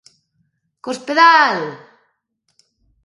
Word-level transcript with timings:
Cospedal! 0.85 1.59